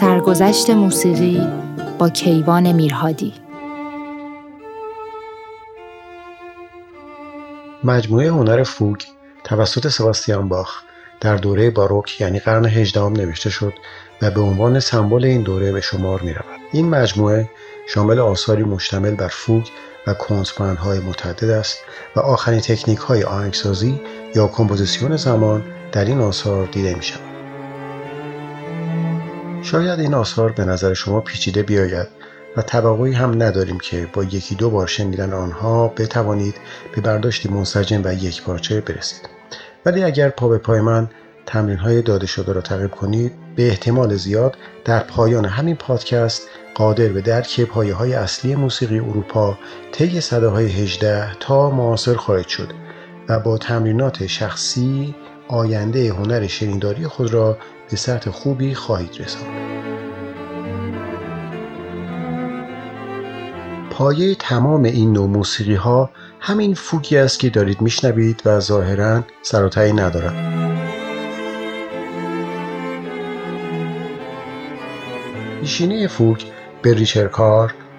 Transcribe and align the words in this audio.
سرگذشت 0.00 0.70
موسیقی 0.70 1.48
با 1.98 2.08
کیوان 2.08 2.72
میرهادی 2.72 3.34
مجموعه 7.84 8.30
هنر 8.30 8.62
فوگ 8.62 8.96
توسط 9.44 9.88
سباستیان 9.88 10.48
باخ 10.48 10.82
در 11.20 11.36
دوره 11.36 11.70
باروک 11.70 12.20
یعنی 12.20 12.38
قرن 12.38 12.66
هجدهم 12.66 13.12
نوشته 13.12 13.50
شد 13.50 13.72
و 14.22 14.30
به 14.30 14.40
عنوان 14.40 14.80
سمبل 14.80 15.24
این 15.24 15.42
دوره 15.42 15.72
به 15.72 15.80
شمار 15.80 16.20
می 16.20 16.32
رود. 16.32 16.60
این 16.72 16.88
مجموعه 16.88 17.50
شامل 17.88 18.18
آثاری 18.18 18.62
مشتمل 18.62 19.14
بر 19.14 19.28
فوگ 19.28 19.66
و 20.06 20.14
کنترپوان 20.14 20.81
های 20.81 20.98
متعدد 20.98 21.50
است 21.50 21.78
و 22.16 22.20
آخرین 22.20 22.60
تکنیک 22.60 22.98
های 22.98 23.22
آهنگسازی 23.22 24.00
یا 24.34 24.46
کمپوزیسیون 24.46 25.16
زمان 25.16 25.64
در 25.92 26.04
این 26.04 26.20
آثار 26.20 26.66
دیده 26.66 26.94
می 26.94 27.02
شود. 27.02 27.32
شاید 29.62 30.00
این 30.00 30.14
آثار 30.14 30.52
به 30.52 30.64
نظر 30.64 30.94
شما 30.94 31.20
پیچیده 31.20 31.62
بیاید 31.62 32.08
و 32.56 32.62
توقعی 32.62 33.12
هم 33.12 33.42
نداریم 33.42 33.78
که 33.78 34.08
با 34.12 34.24
یکی 34.24 34.54
دو 34.54 34.70
بار 34.70 34.86
شنیدن 34.86 35.32
آنها 35.32 35.88
بتوانید 35.88 36.54
به 36.94 37.00
برداشتی 37.00 37.48
منسجم 37.48 38.00
و 38.04 38.14
یک 38.14 38.42
پارچه 38.42 38.80
برسید. 38.80 39.28
ولی 39.86 40.02
اگر 40.02 40.28
پا 40.28 40.48
به 40.48 40.58
پای 40.58 40.80
من 40.80 41.08
تمرین 41.46 41.78
های 41.78 42.02
داده 42.02 42.26
شده 42.26 42.52
را 42.52 42.60
تعقیب 42.60 42.90
کنید 42.90 43.32
به 43.56 43.68
احتمال 43.68 44.14
زیاد 44.14 44.56
در 44.84 44.98
پایان 44.98 45.44
همین 45.44 45.76
پادکست 45.76 46.48
قادر 46.74 47.08
به 47.08 47.20
درک 47.20 47.60
پایه 47.60 47.94
های 47.94 48.14
اصلی 48.14 48.54
موسیقی 48.54 48.98
اروپا 48.98 49.58
طی 49.92 50.20
صداهای 50.20 50.66
18 50.66 51.34
تا 51.40 51.70
معاصر 51.70 52.14
خواهید 52.14 52.46
شد 52.48 52.72
و 53.28 53.40
با 53.40 53.58
تمرینات 53.58 54.26
شخصی 54.26 55.14
آینده 55.48 56.12
هنر 56.12 56.46
شنیداری 56.46 57.06
خود 57.06 57.32
را 57.32 57.58
به 57.90 57.96
سطح 57.96 58.30
خوبی 58.30 58.74
خواهید 58.74 59.16
رساند. 59.20 59.72
پایه 63.90 64.34
تمام 64.34 64.82
این 64.82 65.12
نوع 65.12 65.26
موسیقی 65.26 65.74
ها 65.74 66.10
همین 66.40 66.74
فوگی 66.74 67.16
است 67.16 67.38
که 67.38 67.50
دارید 67.50 67.80
میشنوید 67.80 68.42
و 68.44 68.60
ظاهرا 68.60 69.24
سراتعی 69.42 69.92
ندارد. 69.92 70.62
پیشینه 75.60 76.06
فوگ 76.06 76.42
به 76.82 77.06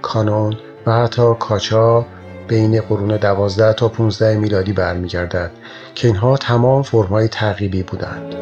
کانون 0.01 0.57
و 0.85 0.91
حتی 0.91 1.33
کاچا 1.39 2.05
بین 2.47 2.81
قرون 2.81 3.17
دوازده 3.17 3.73
تا 3.73 3.87
15 3.87 4.37
میلادی 4.37 4.73
برمیگردد 4.73 5.51
که 5.95 6.07
اینها 6.07 6.37
تمام 6.37 6.83
فرمای 6.83 7.27
تعقیبی 7.27 7.83
بودند. 7.83 8.35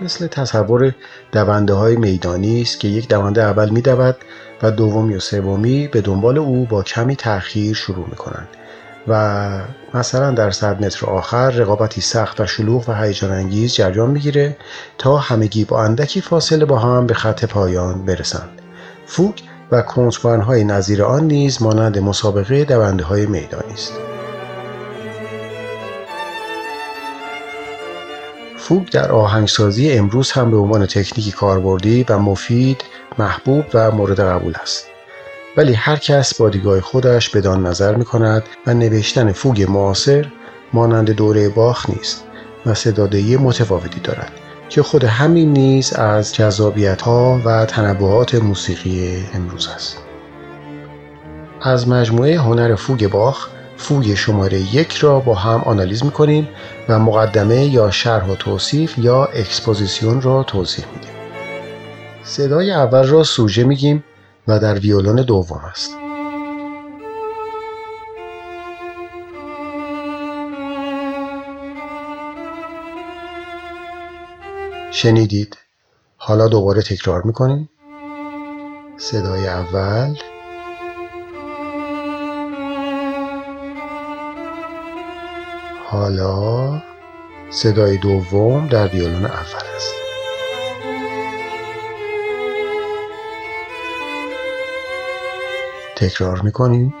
مثل 0.00 0.26
تصور 0.26 0.94
دونده 1.32 1.74
های 1.74 1.96
میدانی 1.96 2.62
است 2.62 2.80
که 2.80 2.88
یک 2.88 3.08
دونده 3.08 3.42
اول 3.42 3.68
می 3.68 3.80
دود 3.80 4.16
و 4.62 4.70
دومی 4.70 5.14
و 5.14 5.20
سومی 5.20 5.88
به 5.88 6.00
دنبال 6.00 6.38
او 6.38 6.64
با 6.64 6.82
کمی 6.82 7.16
تأخیر 7.16 7.74
شروع 7.74 8.06
می 8.10 8.16
کنند 8.16 8.48
و 9.08 9.60
مثلا 9.94 10.30
در 10.30 10.50
صد 10.50 10.84
متر 10.84 11.06
آخر 11.06 11.50
رقابتی 11.50 12.00
سخت 12.00 12.40
و 12.40 12.46
شلوغ 12.46 12.88
و 12.88 12.92
هیجان 12.92 13.30
انگیز 13.30 13.74
جریان 13.74 14.10
می‌گیره 14.10 14.56
تا 14.98 15.16
همگی 15.16 15.64
با 15.64 15.84
اندکی 15.84 16.20
فاصله 16.20 16.64
با 16.64 16.78
هم 16.78 17.06
به 17.06 17.14
خط 17.14 17.44
پایان 17.44 18.04
برسند. 18.04 18.62
فوگ 19.06 19.34
و 19.72 19.82
های 20.24 20.64
نظیر 20.64 21.04
آن 21.04 21.24
نیز 21.24 21.62
مانند 21.62 21.98
مسابقه 21.98 22.64
دونده 22.64 23.04
های 23.04 23.26
میدانی 23.26 23.72
است. 23.72 23.92
فوگ 28.58 28.88
در 28.88 29.12
آهنگسازی 29.12 29.92
امروز 29.92 30.32
هم 30.32 30.50
به 30.50 30.56
عنوان 30.56 30.86
تکنیکی 30.86 31.32
کاربردی 31.32 32.04
و 32.08 32.18
مفید 32.18 32.84
محبوب 33.18 33.64
و 33.74 33.90
مورد 33.90 34.20
قبول 34.20 34.54
است. 34.62 34.91
ولی 35.56 35.72
هر 35.72 35.96
کس 35.96 36.34
با 36.34 36.48
دیدگاه 36.48 36.80
خودش 36.80 37.30
بدان 37.30 37.66
نظر 37.66 37.94
می 37.94 38.04
کند 38.04 38.42
و 38.66 38.74
نوشتن 38.74 39.32
فوگ 39.32 39.66
معاصر 39.70 40.26
مانند 40.72 41.10
دوره 41.10 41.48
باخ 41.48 41.90
نیست 41.90 42.24
و 42.66 42.74
صدادهی 42.74 43.36
متفاوتی 43.36 44.00
دارد 44.00 44.32
که 44.68 44.82
خود 44.82 45.04
همین 45.04 45.52
نیز 45.52 45.92
از 45.92 46.34
جذابیت 46.34 47.02
ها 47.02 47.40
و 47.44 47.66
تنوعات 47.66 48.34
موسیقی 48.34 49.24
امروز 49.34 49.68
است. 49.68 49.98
از 51.62 51.88
مجموعه 51.88 52.40
هنر 52.40 52.74
فوگ 52.74 53.10
باخ 53.10 53.48
فوگ 53.76 54.14
شماره 54.14 54.58
یک 54.74 54.92
را 54.92 55.20
با 55.20 55.34
هم 55.34 55.60
آنالیز 55.60 56.04
می‌کنیم 56.04 56.48
و 56.88 56.98
مقدمه 56.98 57.64
یا 57.64 57.90
شرح 57.90 58.26
و 58.26 58.36
توصیف 58.36 58.98
یا 58.98 59.24
اکسپوزیسیون 59.24 60.22
را 60.22 60.42
توضیح 60.42 60.84
میدیم. 60.94 61.10
صدای 62.24 62.72
اول 62.72 63.06
را 63.06 63.24
سوژه 63.24 63.64
میگیم. 63.64 64.04
و 64.48 64.58
در 64.58 64.78
ویولون 64.78 65.16
دوم 65.16 65.60
است. 65.70 65.96
شنیدید؟ 74.90 75.58
حالا 76.16 76.48
دوباره 76.48 76.82
تکرار 76.82 77.22
می‌کنیم. 77.22 77.68
صدای 78.96 79.48
اول. 79.48 80.16
حالا 85.90 86.82
صدای 87.50 87.96
دوم 87.96 88.68
در 88.68 88.86
ویولون 88.88 89.24
اول 89.24 89.66
است. 89.76 90.01
تکرار 96.02 96.40
می‌کنیم. 96.40 96.94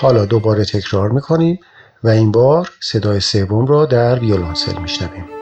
حالا 0.00 0.24
دوباره 0.24 0.64
تکرار 0.64 1.10
می‌کنیم 1.10 1.60
و 2.04 2.08
این 2.08 2.32
بار 2.32 2.70
صدای 2.80 3.20
سوم 3.20 3.66
را 3.66 3.86
در 3.86 4.18
ویولونسل 4.18 4.78
میشنویم. 4.78 5.39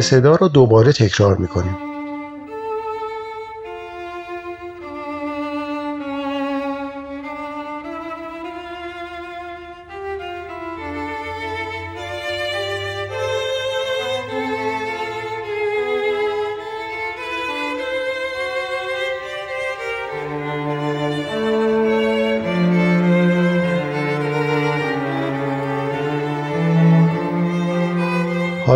صدا 0.00 0.34
رو 0.34 0.48
دوباره 0.48 0.92
تکرار 0.92 1.36
می‌کنیم. 1.36 1.89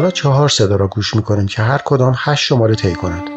حالا 0.04 0.12
چهار 0.12 0.48
صدا 0.48 0.76
را 0.76 0.88
گوش 0.88 1.16
می‌کنیم 1.16 1.46
که 1.46 1.62
هر 1.62 1.80
کدام 1.84 2.14
هشت 2.16 2.44
شماره 2.44 2.74
طی 2.74 2.94
کند 2.94 3.33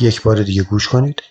یک 0.00 0.22
بار 0.22 0.42
دیگه 0.42 0.62
گوش 0.62 0.88
کنید. 0.88 1.22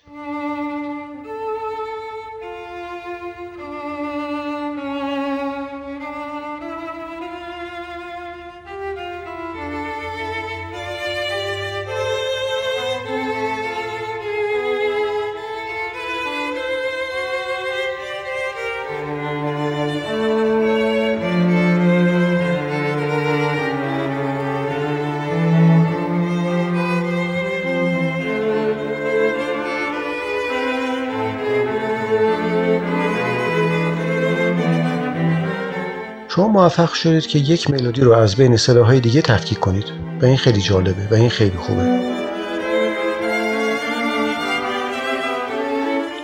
موفق 36.68 36.94
شدید 36.94 37.28
که 37.28 37.40
یک 37.40 37.69
ملودی 37.69 38.02
رو 38.02 38.12
از 38.14 38.36
بین 38.36 38.58
صداهای 38.58 39.00
دیگه 39.00 39.22
تفکیک 39.22 39.60
کنید. 39.60 39.86
و 40.22 40.25
این 40.25 40.38
خیلی 40.38 40.62
جالبه 40.62 41.08
و 41.12 41.14
این 41.14 41.30
خیلی 41.30 41.58
خوبه. 41.58 41.84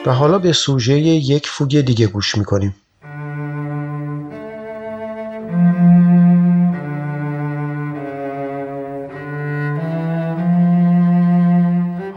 و 0.05 0.11
حالا 0.11 0.39
به 0.39 0.53
سوژه 0.53 0.99
یک 0.99 1.47
فوگ 1.47 1.81
دیگه 1.81 2.07
گوش 2.07 2.37
می‌کنیم. 2.37 2.75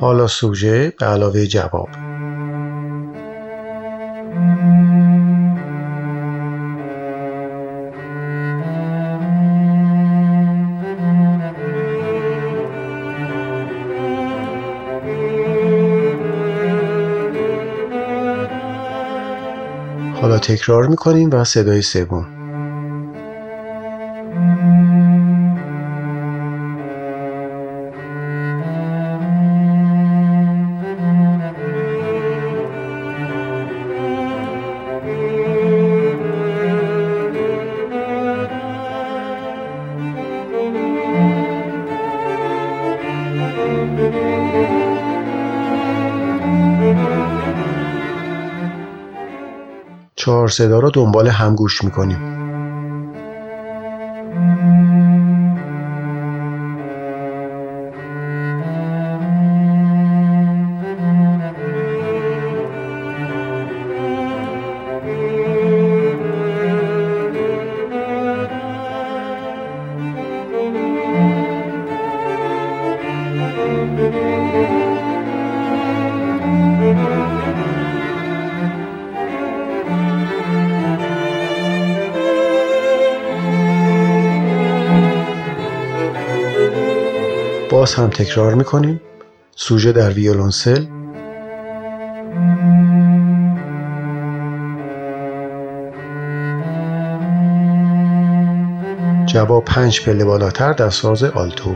حالا 0.00 0.26
سوژه 0.26 0.92
به 0.98 1.06
علاوه 1.06 1.46
جواب. 1.46 2.05
تکرار 20.46 20.86
می‌کنیم 20.86 21.30
و 21.32 21.44
صدای 21.44 21.82
سوم. 21.82 22.35
چهار 50.26 50.48
صدا 50.48 50.78
را 50.78 50.90
دنبال 50.90 51.28
هم 51.28 51.54
گوش 51.54 51.84
می‌کنیم. 51.84 52.35
تکرار 88.16 88.54
می‌کنیم. 88.54 89.00
سوژه 89.56 89.92
در 89.92 90.10
ویولونسل. 90.10 90.84
جواب 99.26 99.64
پنج 99.64 100.00
پله 100.04 100.24
بالاتر 100.24 100.72
در 100.72 100.90
ساز 100.90 101.24
آلتو. 101.24 101.74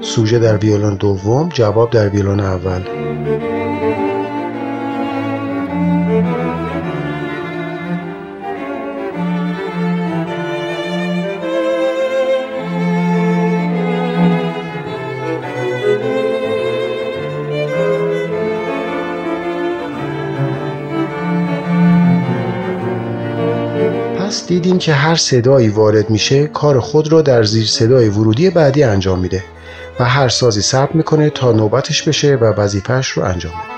سوژه 0.00 0.38
در 0.38 0.56
ویولون 0.56 0.94
دوم 0.94 1.48
جواب 1.48 1.90
در 1.90 2.08
ویولون 2.08 2.40
اول. 2.40 2.82
دیدیم 24.64 24.78
که 24.78 24.92
هر 24.94 25.14
صدایی 25.14 25.68
وارد 25.68 26.10
میشه 26.10 26.46
کار 26.46 26.80
خود 26.80 27.12
را 27.12 27.22
در 27.22 27.44
زیر 27.44 27.66
صدای 27.66 28.08
ورودی 28.08 28.50
بعدی 28.50 28.82
انجام 28.82 29.18
میده 29.18 29.44
و 30.00 30.04
هر 30.04 30.28
سازی 30.28 30.62
ثبت 30.62 30.94
می‌کنه 30.94 31.30
تا 31.30 31.52
نوبتش 31.52 32.02
بشه 32.02 32.36
و 32.36 32.44
وظیفهش 32.44 33.08
رو 33.08 33.22
انجام 33.22 33.52
بده. 33.52 33.74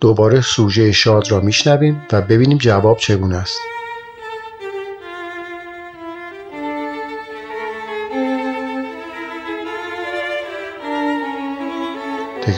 دوباره 0.00 0.40
سوژه 0.40 0.92
شاد 0.92 1.30
را 1.30 1.40
میشنویم 1.40 2.02
و 2.12 2.22
ببینیم 2.22 2.58
جواب 2.58 2.98
چگونه 2.98 3.36
است. 3.36 3.69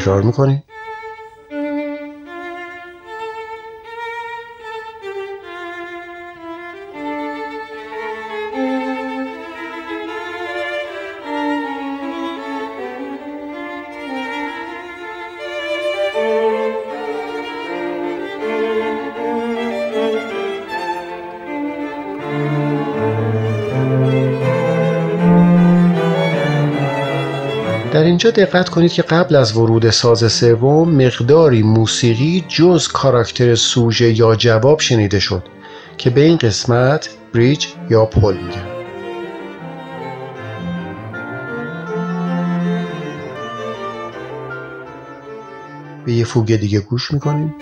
تکرار 0.02 0.22
می‌کنیم 0.22 0.62
اینجا 28.24 28.44
دقت 28.44 28.68
کنید 28.68 28.92
که 28.92 29.02
قبل 29.02 29.36
از 29.36 29.56
ورود 29.56 29.90
ساز 29.90 30.32
سوم 30.32 30.90
مقداری 30.94 31.62
موسیقی 31.62 32.44
جز 32.48 32.88
کاراکتر 32.88 33.54
سوژه 33.54 34.18
یا 34.18 34.34
جواب 34.34 34.80
شنیده 34.80 35.20
شد 35.20 35.42
که 35.98 36.10
به 36.10 36.20
این 36.20 36.36
قسمت 36.36 37.08
بریج 37.34 37.66
یا 37.90 38.04
پل 38.04 38.36
میگن. 38.36 38.66
به 46.04 46.12
یه 46.12 46.24
فوگ 46.24 46.56
دیگه 46.56 46.80
گوش 46.80 47.12
می‌کنیم. 47.12 47.54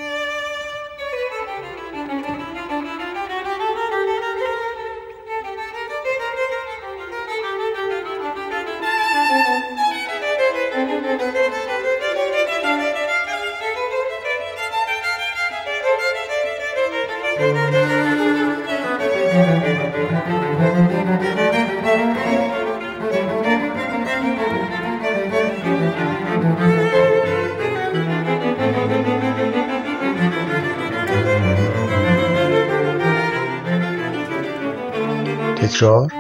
تکرار 35.81 36.20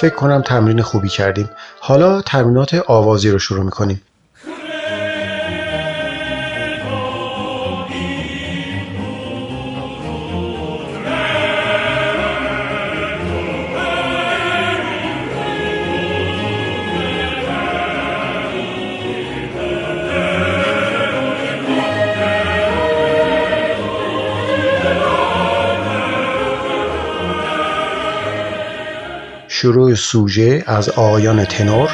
فکر 0.00 0.14
کنم 0.14 0.42
تمرین 0.42 0.82
خوبی 0.82 1.08
کردیم. 1.08 1.50
حالا 1.80 2.22
تمرینات 2.22 2.74
آوازی 2.74 3.30
رو 3.30 3.38
شروع 3.38 3.64
می‌کنیم. 3.64 4.02
شروع 29.60 29.94
سوژه 29.94 30.64
از 30.66 30.88
آقایان 30.88 31.44
تنور. 31.44 31.90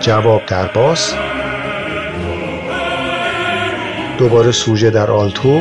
جواب 0.00 0.46
در 0.46 0.66
باس 0.66 1.14
دوباره 4.18 4.52
سوژه 4.52 4.90
در 4.90 5.10
آلتو. 5.10 5.60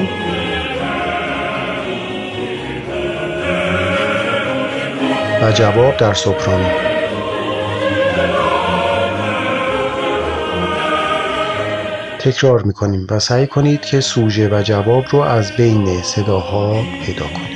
و 5.41 5.51
جواب 5.51 5.97
در 5.97 6.13
سوپرانو. 6.13 6.90
تکرار 12.21 12.63
می‌کنیم 12.63 13.07
و 13.11 13.19
سعی 13.19 13.47
کنید 13.47 13.85
که 13.85 14.01
سوژه 14.01 14.49
و 14.49 14.61
جواب 14.63 15.05
رو 15.11 15.19
از 15.19 15.55
بین 15.55 16.01
صداها 16.03 16.89
پیدا 16.99 17.27
کنید. 17.27 17.50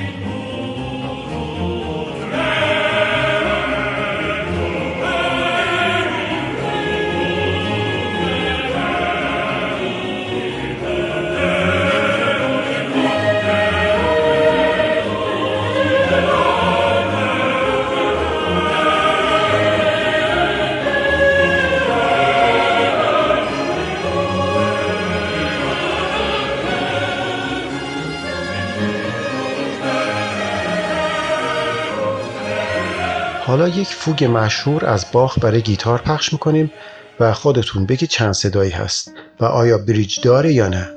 یک 33.68 33.88
فوگ 33.88 34.24
مشهور 34.24 34.86
از 34.86 35.06
باخ 35.12 35.40
برای 35.40 35.62
گیتار 35.62 36.02
پخش 36.02 36.34
می‌کنیم 36.34 36.72
و 37.20 37.34
خودتون 37.34 37.86
بگید 37.86 38.10
چند 38.10 38.34
صدایی 38.34 38.72
هست 38.72 39.12
و 39.40 39.46
آیا 39.46 39.78
بریج 39.78 40.20
داره 40.22 40.54
یا 40.54 40.68
نه. 40.68 40.95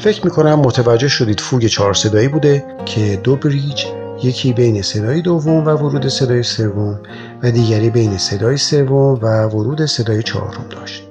فکر 0.00 0.24
می‌کنم 0.24 0.54
متوجه 0.54 1.08
شدید 1.08 1.40
فوگ 1.40 1.66
چهار 1.66 1.94
صدایی 1.94 2.28
بوده 2.28 2.64
که 2.86 3.20
دو 3.24 3.36
بریج 3.36 3.84
یکی 4.22 4.52
بین 4.52 4.82
صدای 4.82 5.22
دوم 5.22 5.64
و 5.66 5.70
ورود 5.70 6.08
صدای 6.08 6.42
سوم 6.42 7.00
و 7.42 7.50
دیگری 7.50 7.90
بین 7.90 8.18
صدای 8.18 8.56
سوم 8.56 8.92
و 9.22 9.46
ورود 9.46 9.84
صدای 9.84 10.22
چهارم 10.22 10.64
داشت. 10.70 11.08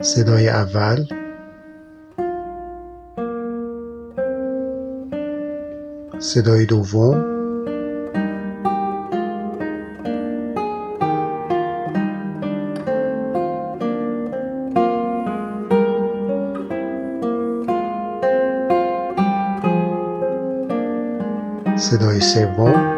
صدای 0.00 0.48
اول. 0.48 1.04
صدای 6.18 6.66
دوم. 6.66 7.37
صدای 21.90 22.20
سوم 22.20 22.60
و 22.60 22.97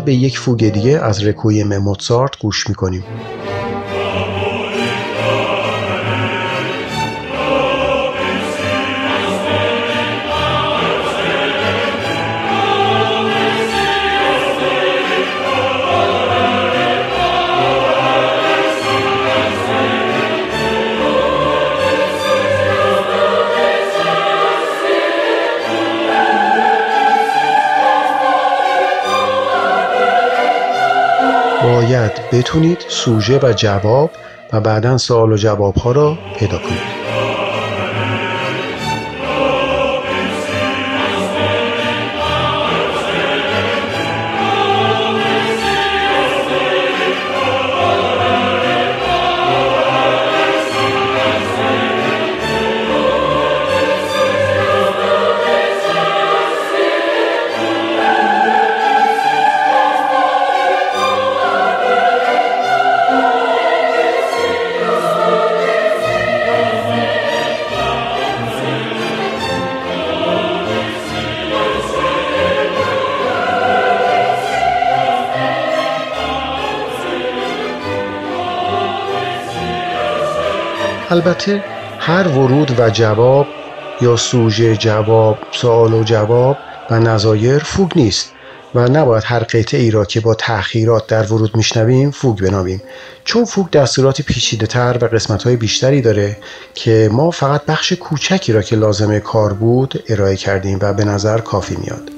به 0.00 0.14
یک 0.14 0.38
فوگ 0.38 0.68
دیگه 0.68 0.98
از 1.04 1.24
رکویم 1.24 1.78
موتسارت 1.78 2.38
گوش 2.38 2.68
می‌کنیم. 2.68 3.06
بتونید 32.32 32.84
سوژه 32.88 33.38
و 33.42 33.52
جواب 33.52 34.16
و 34.52 34.60
بعدا 34.60 34.98
سوال 34.98 35.32
و 35.32 35.36
جواب 35.36 35.76
ها 35.76 35.92
را 35.92 36.18
پیدا 36.32 36.58
کنید. 36.58 36.99
البته 81.20 81.64
هر 81.98 82.28
ورود 82.28 82.80
و 82.80 82.90
جواب 82.90 83.46
یا 84.00 84.16
سوژه 84.16 84.76
جواب 84.76 85.38
سوال 85.52 85.94
و 85.94 86.04
جواب 86.04 86.56
و 86.90 86.98
نظایر 86.98 87.58
فوگ 87.58 87.90
نیست 87.96 88.32
و 88.74 88.88
نباید 88.88 89.22
هر 89.26 89.38
قطعه 89.38 89.80
ای 89.80 89.90
را 89.90 90.04
که 90.04 90.20
با 90.20 90.34
تأخیرات 90.34 91.06
در 91.06 91.32
ورود 91.32 91.56
میشنویم 91.56 92.10
فوگ 92.10 92.38
بنامیم. 92.38 92.82
چون 93.24 93.44
فوگ 93.44 93.70
دستورات 93.70 94.22
پیچیده 94.22 94.66
تر 94.66 94.98
و 95.00 95.04
قسمت 95.04 95.42
های 95.42 95.56
بیشتری 95.56 96.00
داره 96.00 96.36
که 96.74 97.08
ما 97.12 97.30
فقط 97.30 97.64
بخش 97.64 97.92
کوچکی 97.92 98.52
را 98.52 98.62
که 98.62 98.76
لازمه 98.76 99.20
کار 99.20 99.52
بود 99.52 100.04
ارائه 100.08 100.36
کردیم 100.36 100.78
و 100.82 100.92
به 100.92 101.04
نظر 101.04 101.38
کافی 101.38 101.76
میاد. 101.76 102.10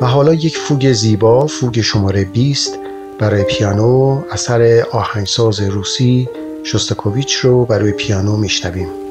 و 0.00 0.06
حالا 0.06 0.34
یک 0.34 0.58
فوگ 0.58 0.92
زیبا 0.92 1.46
فوگ 1.46 1.80
شماره 1.80 2.24
20 2.24 2.81
برای 3.22 3.44
پیانو 3.44 4.22
اثر 4.30 4.84
آهنگساز 4.92 5.60
روسی 5.60 6.28
شستکوویچ 6.64 7.34
رو 7.34 7.64
برای 7.66 7.92
پیانو 7.92 8.36
میشنویم. 8.36 9.01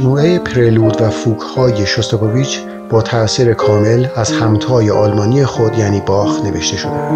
مجموعه 0.00 0.38
پرلود 0.38 1.02
و 1.02 1.10
فوک 1.10 1.40
های 1.40 1.86
شستاکوویچ 1.86 2.60
با 2.90 3.02
تأثیر 3.02 3.54
کامل 3.54 4.06
از 4.16 4.32
همتای 4.32 4.90
آلمانی 4.90 5.44
خود 5.44 5.78
یعنی 5.78 6.00
باخ 6.00 6.44
نوشته 6.44 6.76
شده. 6.76 7.08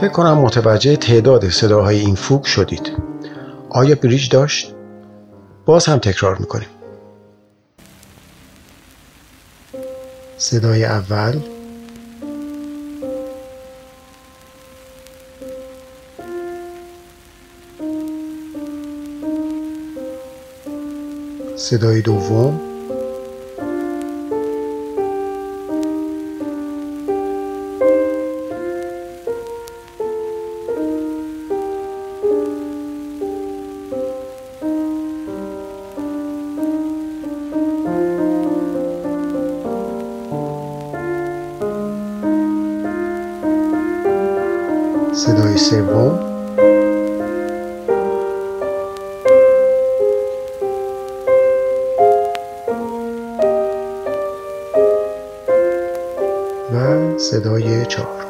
فکر 0.00 0.08
کنم 0.12 0.38
متوجه 0.38 0.96
تعداد 0.96 1.48
صداهای 1.48 2.00
این 2.00 2.14
فوک 2.14 2.46
شدید. 2.46 2.92
آیا 3.70 3.94
بریج 3.94 4.28
داشت؟ 4.28 4.74
باز 5.66 5.86
هم 5.86 5.98
تکرار 5.98 6.38
می‌کنیم. 6.38 6.68
صدای 10.36 10.84
اول. 10.84 11.40
صدای 21.64 22.02
دوم. 22.02 22.73
صدای 57.34 57.86
چهار. 57.86 58.23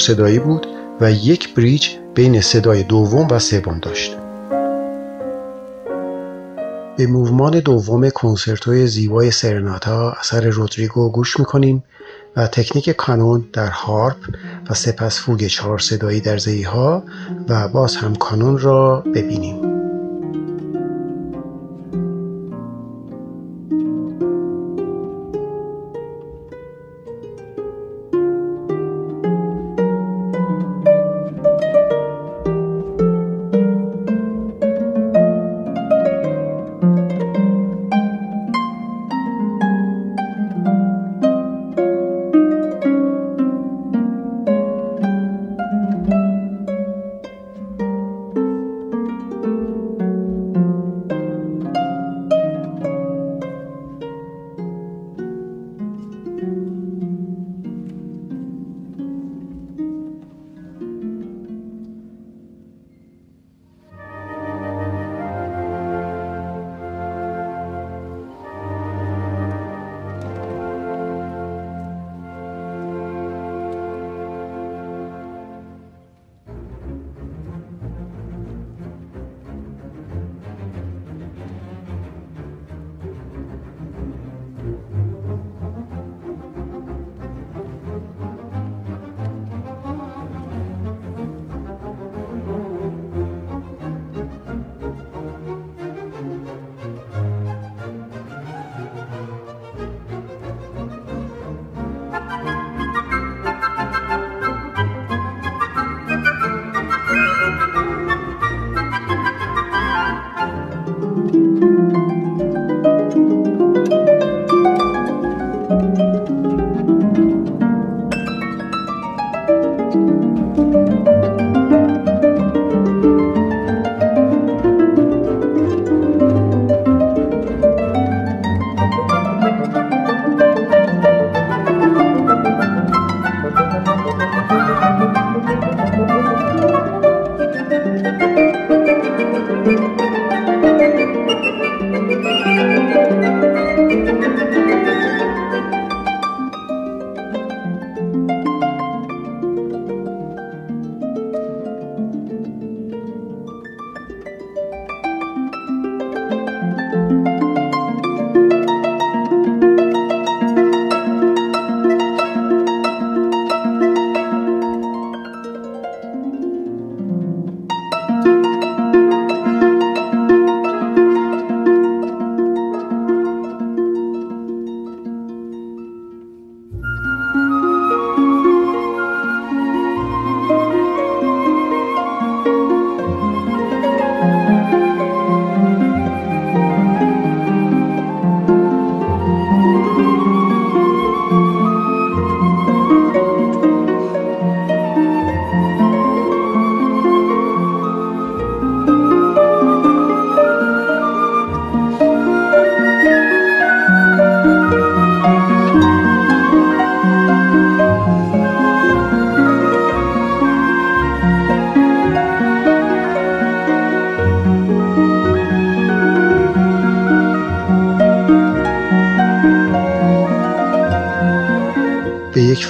صدایی 0.00 0.38
بود 0.38 0.66
و 1.00 1.12
یک 1.12 1.54
بریج 1.54 1.88
بین 2.14 2.40
صدای 2.40 2.82
دوم 2.82 3.26
و 3.30 3.38
سوم 3.38 3.78
داشت. 3.82 4.16
به 6.96 7.06
موومان 7.06 7.60
دوم 7.60 8.10
کنسرتوی 8.10 8.86
زیبای 8.86 9.30
سرناتا 9.30 10.10
اثر 10.10 10.50
رودریگو 10.50 11.12
گوش 11.12 11.38
می‌کنیم 11.38 11.84
و 12.36 12.46
تکنیک 12.46 12.90
کانون 12.90 13.44
در 13.52 13.70
هارپ 13.70 14.16
و 14.70 14.74
سپس 14.74 15.20
فوگ 15.20 15.46
چهار 15.46 15.78
صدایی 15.78 16.20
در 16.20 16.38
ها 16.66 17.02
و 17.48 17.68
باز 17.68 17.96
هم 17.96 18.14
کانون 18.14 18.58
را 18.58 19.00
ببینیم. 19.00 19.69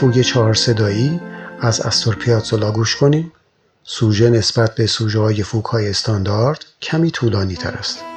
فوگ 0.01 0.21
چهار 0.21 0.55
صدایی 0.55 1.21
از 1.61 1.81
استور 1.81 2.15
پیاتزولا 2.15 2.73
گوش 2.73 2.97
کنیم. 2.97 3.33
سوژه 3.85 4.31
نسبت 4.31 4.75
به 4.75 4.87
سوژه 4.87 5.19
های 5.19 5.43
فوگ 5.43 5.65
های 5.65 5.91
استاندارد 5.91 6.65
کمی 6.83 7.11
طولانی 7.11 7.55
تر 7.55 7.71
است. 7.71 8.10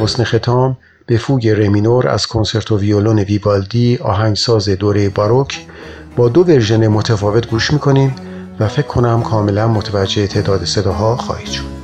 حسن 0.00 0.24
ختام 0.24 0.76
به 1.06 1.18
فوگ 1.18 1.48
رمینور 1.48 2.08
از 2.08 2.26
کنسرتو 2.26 2.78
ویولون 2.78 3.18
ویوالدی 3.18 3.96
آهنگساز 3.96 4.68
دوره 4.68 5.08
باروک 5.08 5.66
با 6.16 6.28
دو 6.28 6.40
ورژن 6.40 6.88
متفاوت 6.88 7.50
گوش 7.50 7.72
می‌کنیم 7.72 8.14
و 8.60 8.68
فکر 8.68 8.86
کنم 8.86 9.22
کاملا 9.22 9.68
متوجه 9.68 10.26
تعداد 10.26 10.64
صداها 10.64 11.16
خواهید 11.16 11.48
شد. 11.48 11.79